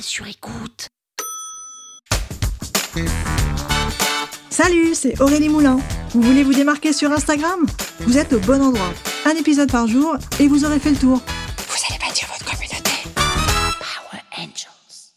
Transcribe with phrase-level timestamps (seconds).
[0.00, 0.88] Sur écoute.
[4.50, 5.78] Salut, c'est Aurélie Moulin.
[6.10, 7.66] Vous voulez vous démarquer sur Instagram?
[8.00, 8.92] Vous êtes au bon endroit.
[9.24, 11.18] Un épisode par jour et vous aurez fait le tour.
[11.18, 12.90] Vous allez bâtir votre communauté.
[13.14, 15.12] Power Angels.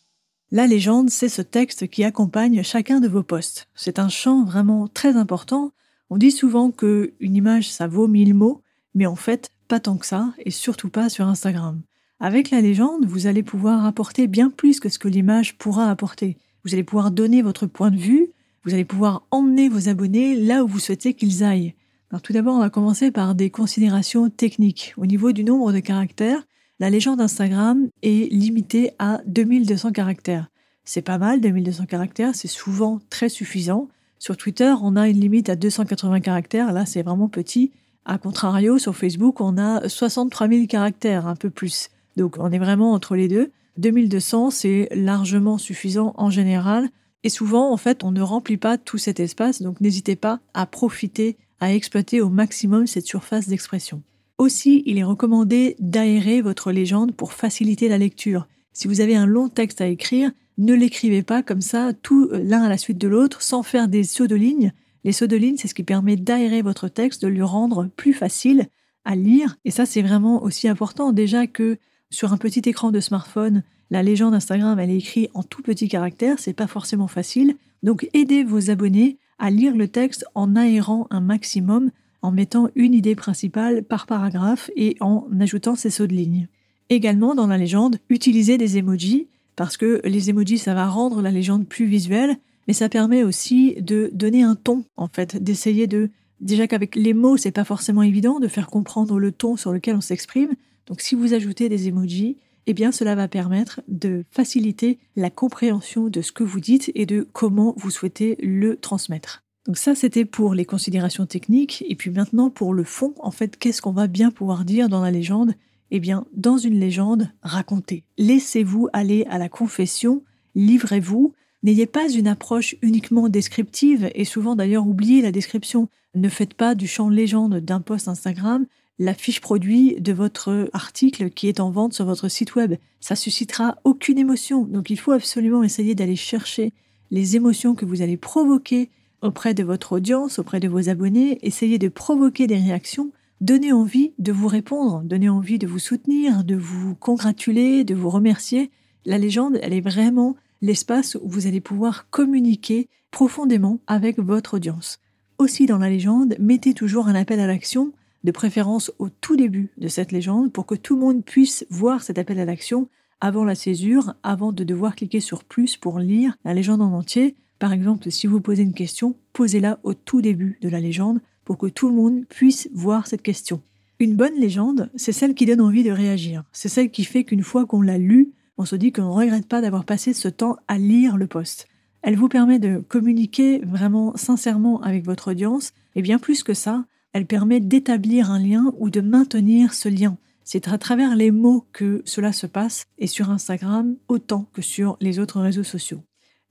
[0.52, 3.68] La légende, c'est ce texte qui accompagne chacun de vos posts.
[3.76, 5.72] C'est un champ vraiment très important.
[6.10, 8.62] On dit souvent que une image, ça vaut mille mots,
[8.96, 11.82] mais en fait, pas tant que ça, et surtout pas sur Instagram.
[12.22, 16.36] Avec la légende, vous allez pouvoir apporter bien plus que ce que l'image pourra apporter.
[16.66, 18.28] Vous allez pouvoir donner votre point de vue,
[18.66, 21.76] vous allez pouvoir emmener vos abonnés là où vous souhaitez qu'ils aillent.
[22.12, 24.94] Alors tout d'abord, on va commencer par des considérations techniques.
[24.98, 26.46] Au niveau du nombre de caractères,
[26.82, 30.50] la légende Instagram est limitée à 2200 caractères.
[30.84, 33.88] C'est pas mal, 2200 caractères, c'est souvent très suffisant.
[34.18, 37.72] Sur Twitter, on a une limite à 280 caractères, là c'est vraiment petit.
[38.04, 41.90] A contrario, sur Facebook, on a 63 000 caractères, un peu plus.
[42.20, 43.52] Donc on est vraiment entre les deux.
[43.78, 46.90] 2200, c'est largement suffisant en général.
[47.24, 50.66] Et souvent, en fait, on ne remplit pas tout cet espace, donc n'hésitez pas à
[50.66, 54.04] profiter, à exploiter au maximum cette surface d'expression.
[54.38, 58.48] Aussi, il est recommandé d'aérer votre légende pour faciliter la lecture.
[58.74, 62.42] Si vous avez un long texte à écrire, ne l'écrivez pas comme ça, tout euh,
[62.44, 64.74] l'un à la suite de l'autre, sans faire des sauts de ligne.
[65.06, 68.14] Les sauts de ligne, c'est ce qui permet d'aérer votre texte, de le rendre plus
[68.14, 68.68] facile
[69.06, 69.58] à lire.
[69.66, 71.12] Et ça, c'est vraiment aussi important.
[71.12, 71.78] Déjà que
[72.12, 75.88] sur un petit écran de smartphone, la légende Instagram, elle est écrite en tout petits
[75.88, 77.56] caractères, c'est pas forcément facile.
[77.84, 81.92] Donc aidez vos abonnés à lire le texte en aérant un maximum,
[82.22, 86.48] en mettant une idée principale par paragraphe et en ajoutant ces sauts de ligne.
[86.90, 91.32] Également dans la légende, utilisez des emojis parce que les emojis ça va rendre la
[91.32, 96.10] légende plus visuelle, mais ça permet aussi de donner un ton en fait, d'essayer de
[96.42, 99.96] déjà qu'avec les mots c'est pas forcément évident de faire comprendre le ton sur lequel
[99.96, 100.56] on s'exprime,
[100.90, 106.10] donc si vous ajoutez des emojis, eh bien cela va permettre de faciliter la compréhension
[106.10, 109.44] de ce que vous dites et de comment vous souhaitez le transmettre.
[109.66, 113.58] Donc ça c'était pour les considérations techniques et puis maintenant pour le fond, en fait,
[113.58, 115.54] qu'est-ce qu'on va bien pouvoir dire dans la légende?
[115.92, 118.04] Eh bien, dans une légende, racontez.
[118.18, 120.24] Laissez-vous aller à la confession,
[120.56, 125.90] livrez-vous, N'ayez pas une approche uniquement descriptive et souvent d'ailleurs oubliez la description.
[126.16, 128.66] Ne faites pas du champ légende d'un post Instagram
[129.00, 132.76] la fiche produit de votre article qui est en vente sur votre site web.
[133.00, 134.64] Ça suscitera aucune émotion.
[134.64, 136.74] Donc il faut absolument essayer d'aller chercher
[137.10, 138.90] les émotions que vous allez provoquer
[139.22, 141.40] auprès de votre audience, auprès de vos abonnés.
[141.42, 143.12] Essayez de provoquer des réactions.
[143.40, 148.10] Donnez envie de vous répondre, donnez envie de vous soutenir, de vous congratuler, de vous
[148.10, 148.70] remercier.
[149.06, 155.00] La légende, elle est vraiment l'espace où vous allez pouvoir communiquer profondément avec votre audience.
[155.38, 157.94] Aussi dans la légende, mettez toujours un appel à l'action
[158.24, 162.04] de préférence au tout début de cette légende, pour que tout le monde puisse voir
[162.04, 162.88] cet appel à l'action
[163.22, 167.36] avant la césure, avant de devoir cliquer sur plus pour lire la légende en entier.
[167.60, 171.58] Par exemple, si vous posez une question, posez-la au tout début de la légende pour
[171.58, 173.62] que tout le monde puisse voir cette question.
[174.00, 176.44] Une bonne légende, c'est celle qui donne envie de réagir.
[176.54, 179.48] C'est celle qui fait qu'une fois qu'on l'a lue, on se dit qu'on ne regrette
[179.48, 181.68] pas d'avoir passé ce temps à lire le poste.
[182.02, 186.86] Elle vous permet de communiquer vraiment sincèrement avec votre audience, et bien plus que ça,
[187.14, 190.18] elle permet d'établir un lien ou de maintenir ce lien.
[190.44, 194.98] C'est à travers les mots que cela se passe, et sur Instagram autant que sur
[195.00, 196.02] les autres réseaux sociaux.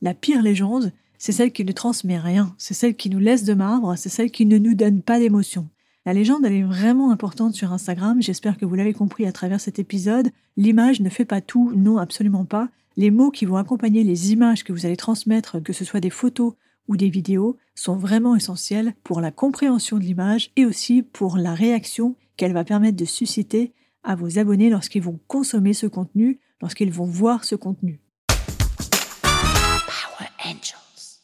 [0.01, 3.55] La pire légende, c'est celle qui ne transmet rien, c'est celle qui nous laisse de
[3.55, 5.69] marbre, c'est celle qui ne nous donne pas d'émotion.
[6.07, 9.61] La légende, elle est vraiment importante sur Instagram, j'espère que vous l'avez compris à travers
[9.61, 10.31] cet épisode.
[10.57, 12.69] L'image ne fait pas tout, non, absolument pas.
[12.97, 16.11] Les mots qui vont accompagner les images que vous allez transmettre, que ce soit des
[16.11, 16.55] photos
[16.89, 21.55] ou des vidéos sont vraiment essentielles pour la compréhension de l'image et aussi pour la
[21.55, 26.93] réaction qu'elle va permettre de susciter à vos abonnés lorsqu'ils vont consommer ce contenu, lorsqu'ils
[26.93, 28.01] vont voir ce contenu.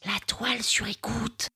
[0.07, 1.49] La toile sur écoute.